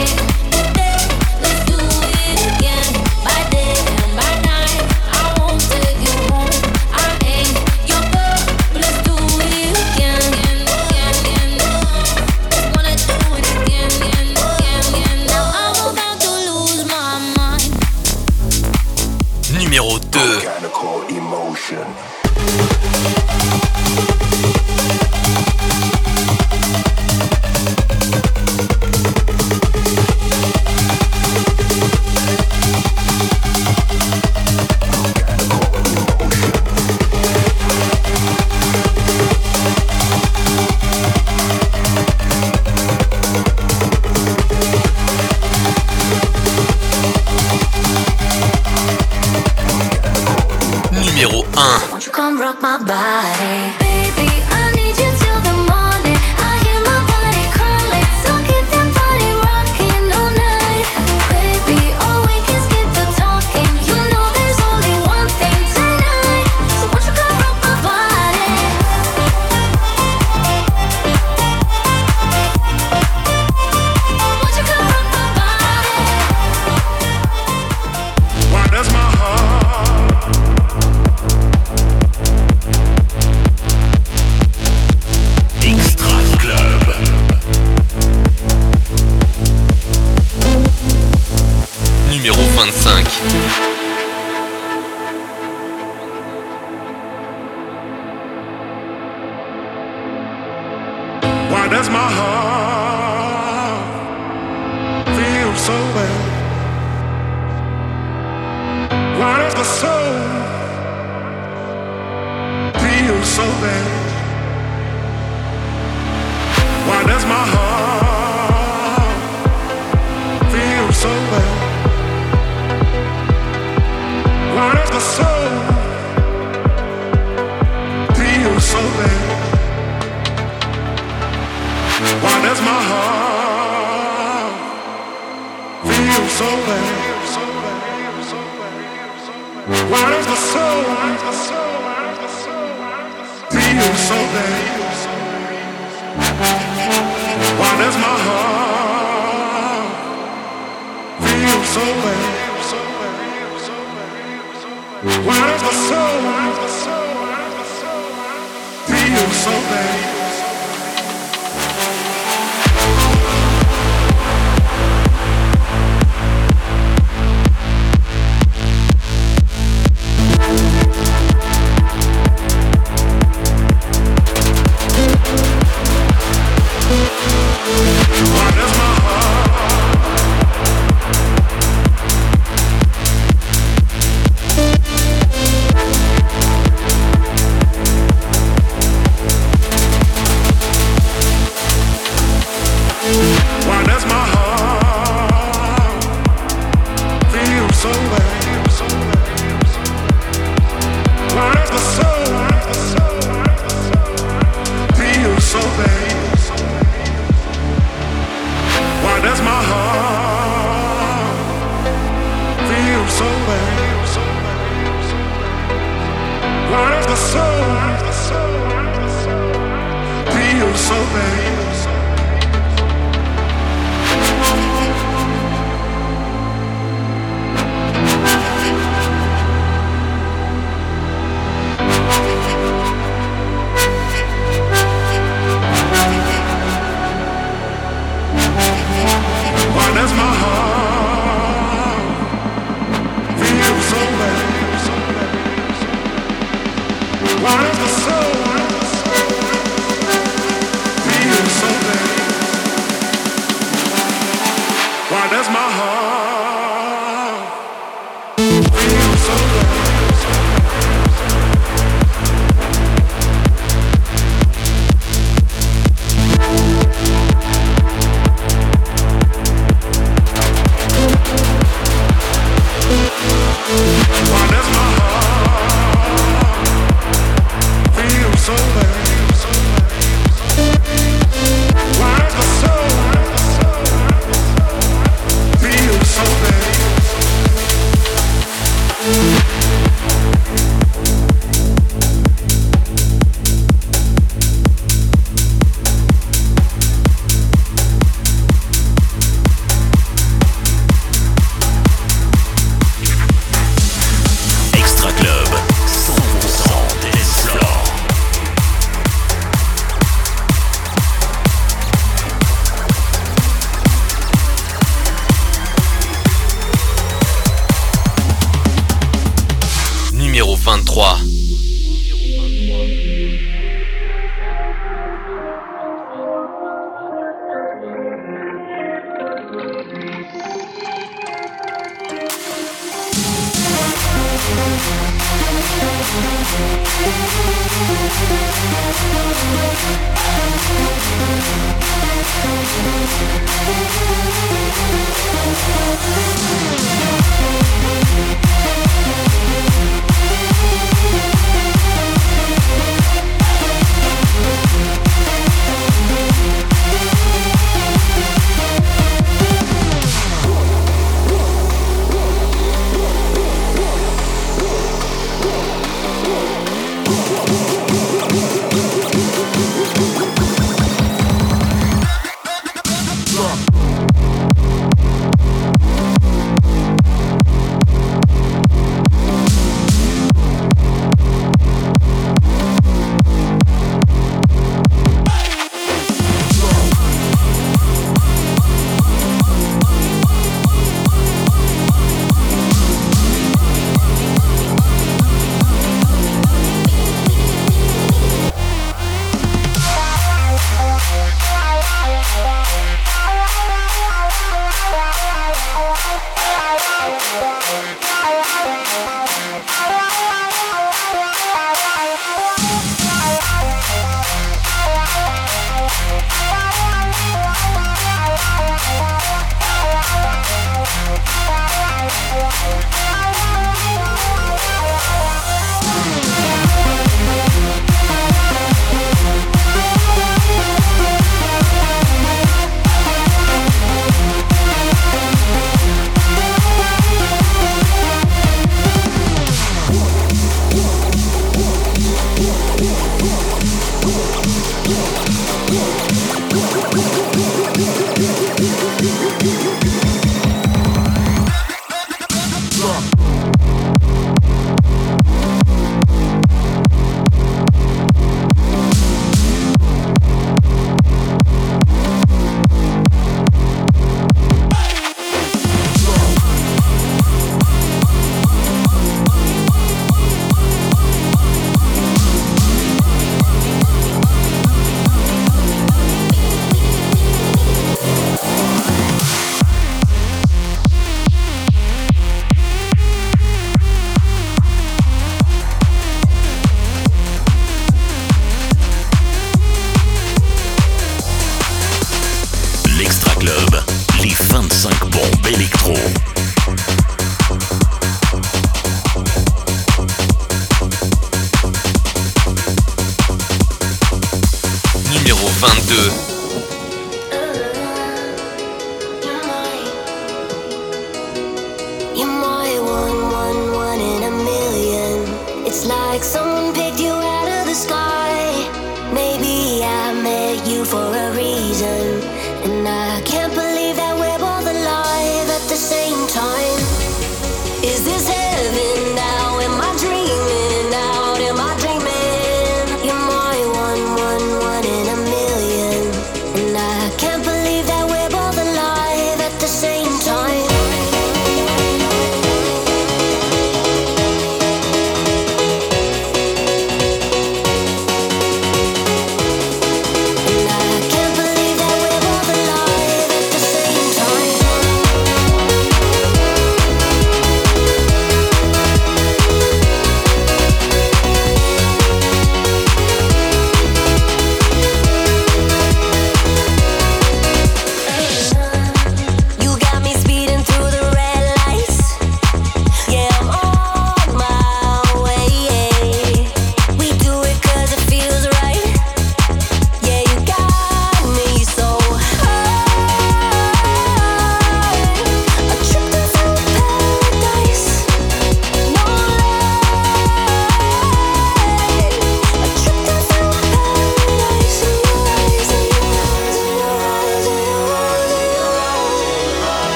yeah. 0.00 0.49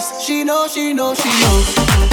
She 0.00 0.44
knows, 0.44 0.72
she 0.72 0.94
knows, 0.94 1.20
she 1.20 1.28
knows. 1.28 2.09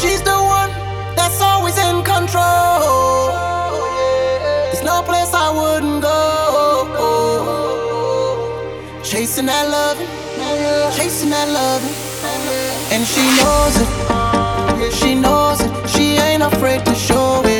She's 0.00 0.22
the 0.22 0.38
one 0.58 0.70
that's 1.14 1.40
always 1.42 1.76
in 1.78 2.02
control. 2.02 3.28
There's 4.70 4.82
no 4.82 5.02
place 5.02 5.32
I 5.34 5.50
wouldn't 5.50 6.00
go. 6.02 6.16
Chasing 9.02 9.46
that 9.46 9.68
love, 9.68 9.98
chasing 10.96 11.30
that 11.30 11.48
love, 11.48 11.82
and 12.92 13.06
she 13.06 13.22
knows 13.38 13.76
it. 13.82 14.92
She 14.92 15.14
knows 15.14 15.60
it. 15.60 15.88
She 15.88 16.16
ain't 16.16 16.42
afraid 16.42 16.84
to 16.86 16.94
show 16.94 17.42
it. 17.44 17.55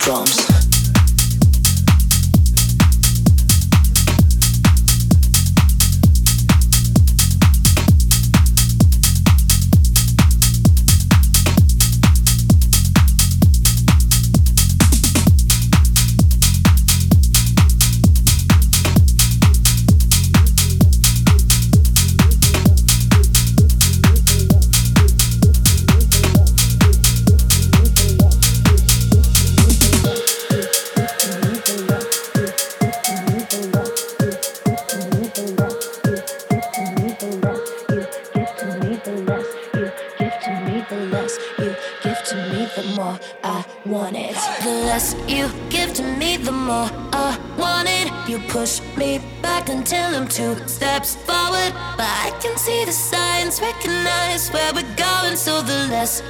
Drums. 0.00 0.59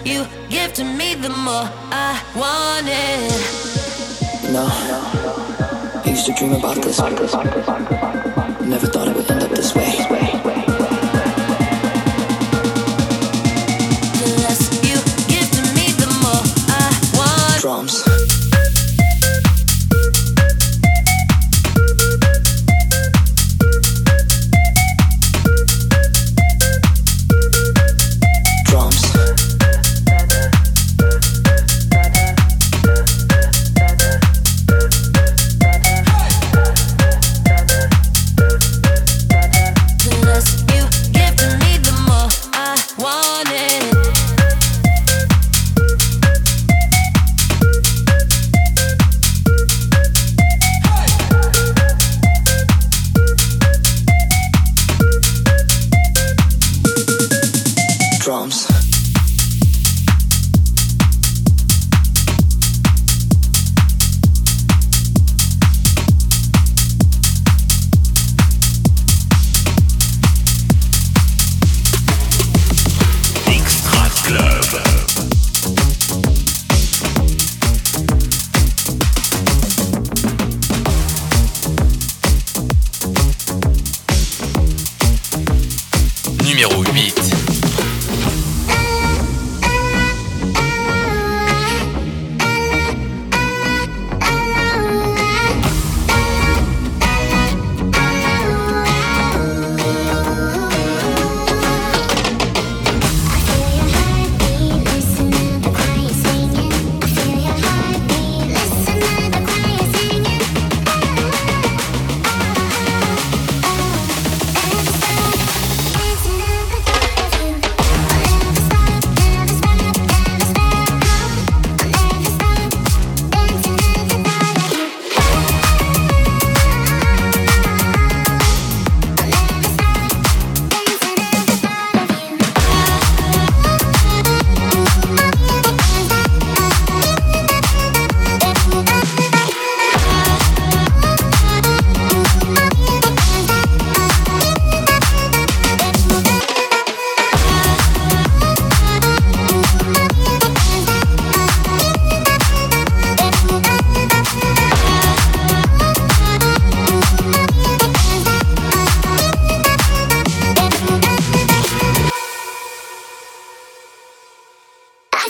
You 0.04 0.26
give 0.48 0.72
to 0.74 0.84
me, 0.84 1.14
the 1.14 1.30
more 1.30 1.68
I 1.90 2.12
want 2.36 2.86
it. 2.86 3.32
No, 4.52 4.66
I 4.68 6.08
used 6.08 6.26
to 6.26 6.32
dream 6.34 6.52
about 6.52 6.76
this. 6.76 6.98
Never 8.60 8.86
thought 8.86 9.08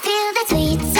feel 0.01 0.33
the 0.33 0.45
sweet 0.49 1.00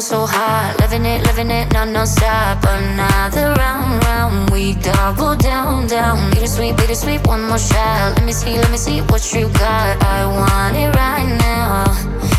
So, 0.00 0.26
so 0.26 0.26
hot. 0.26 0.76
Living 0.80 1.04
it, 1.04 1.24
living 1.24 1.50
it, 1.50 1.72
non, 1.72 1.92
non-stop. 1.92 2.62
Another 2.62 3.54
round 3.54 4.04
round, 4.04 4.50
we 4.50 4.74
double 4.74 5.34
down, 5.36 5.86
down. 5.86 6.30
Bittersweet, 6.30 6.76
bittersweet, 6.76 7.26
one 7.26 7.42
more 7.48 7.58
shot. 7.58 8.14
Let 8.16 8.24
me 8.24 8.32
see, 8.32 8.56
let 8.56 8.70
me 8.70 8.76
see 8.76 9.00
what 9.00 9.22
you 9.34 9.48
got. 9.48 10.02
I 10.02 10.26
want 10.26 10.76
it 10.76 10.94
right 10.94 11.28
now, 11.38 11.84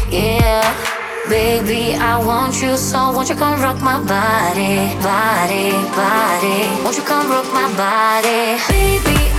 yeah. 0.09 0.63
Baby, 1.29 1.95
I 1.95 2.17
want 2.25 2.61
you 2.61 2.75
so 2.75 3.11
won't 3.11 3.29
you 3.29 3.35
come 3.35 3.61
rock 3.61 3.81
my 3.81 3.99
body, 3.99 4.95
body, 5.03 5.71
body? 5.93 6.83
Won't 6.83 6.97
you 6.97 7.03
come 7.03 7.29
rock 7.29 7.45
my 7.53 7.67
body, 7.77 8.57
baby? 8.69 9.38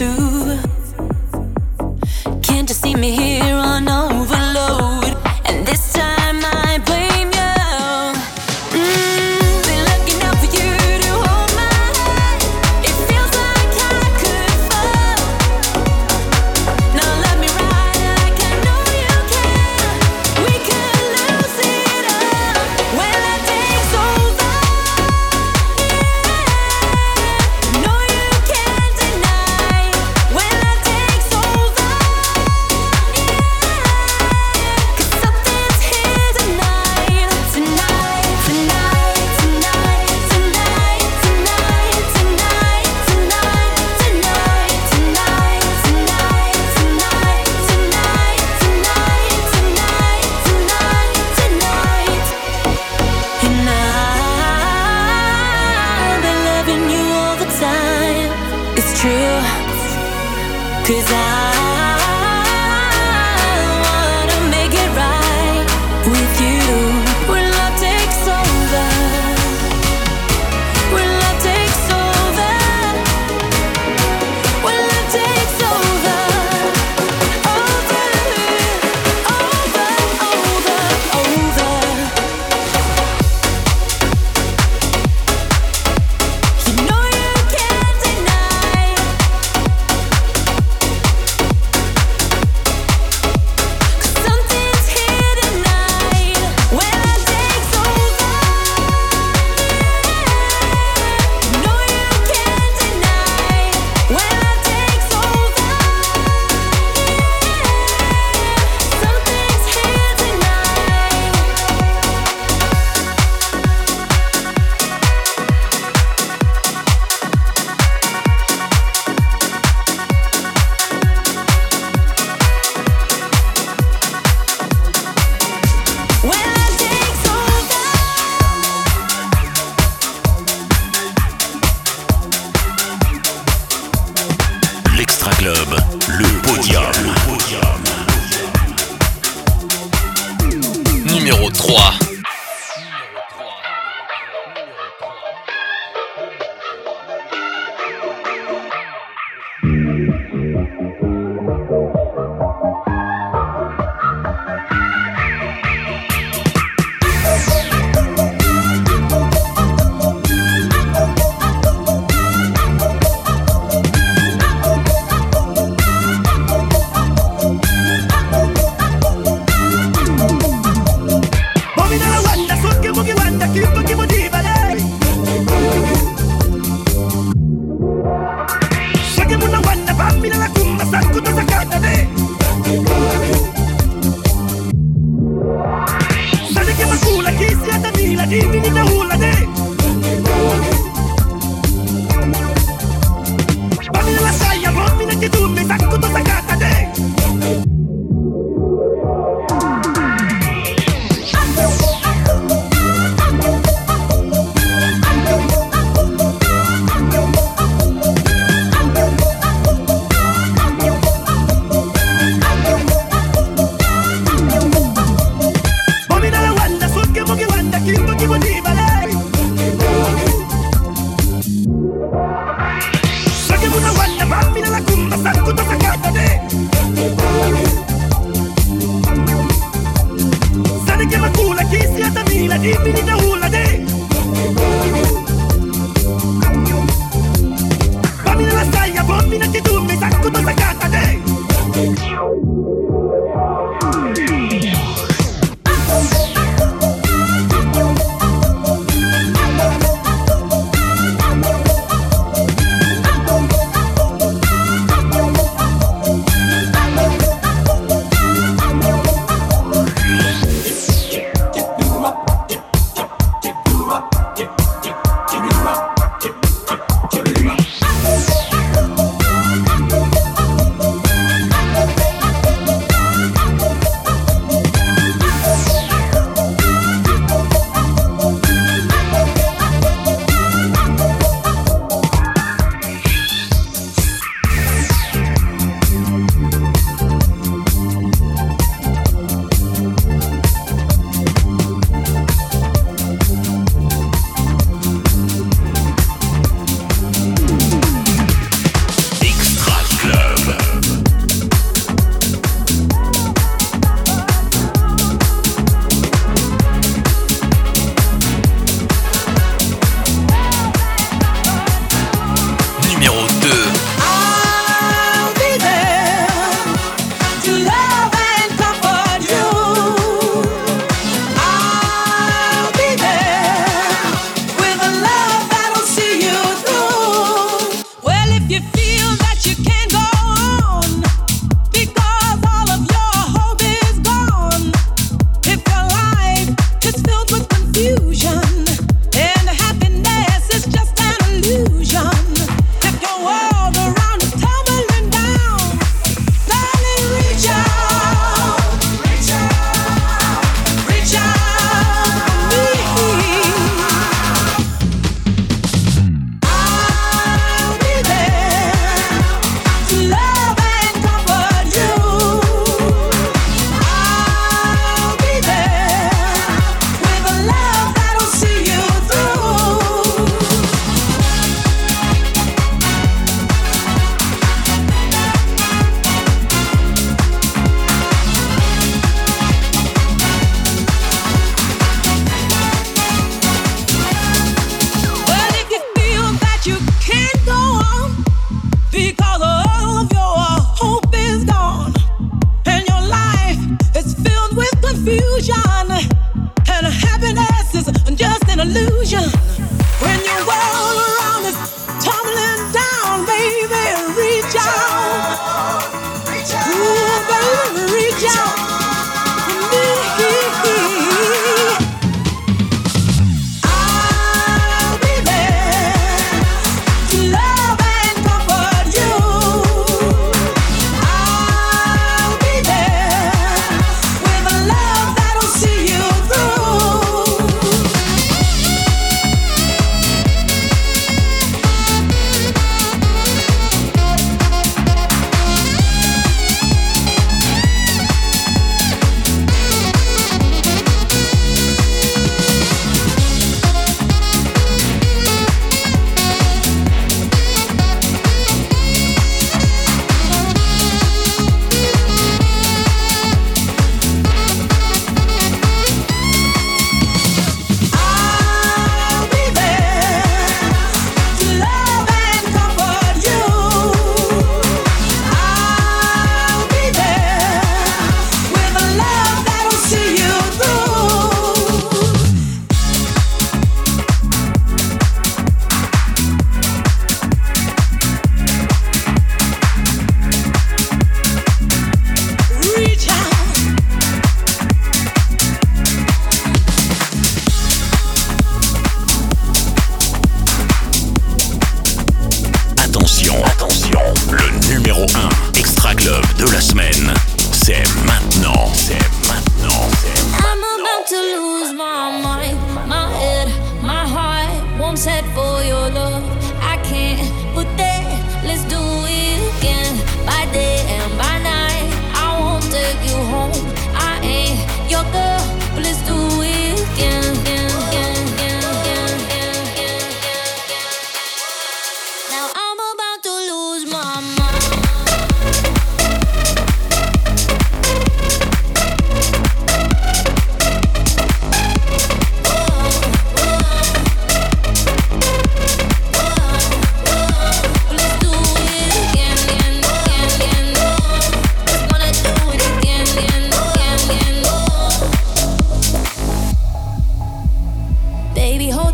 Do. 0.00 0.29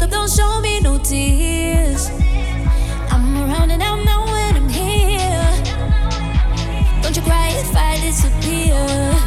but 0.06 0.14
don't 0.14 0.30
show 0.30 0.60
me 0.60 0.80
no 0.80 0.98
tears. 0.98 2.10
I'm 3.10 3.36
around 3.36 3.70
and 3.70 3.82
I'm 3.82 4.04
not 4.04 4.26
when 4.26 4.56
I'm 4.56 4.68
here. 4.68 5.52
Don't 7.02 7.16
you 7.16 7.22
cry 7.22 7.48
if 7.50 7.74
I 7.74 7.98
disappear. 8.00 9.25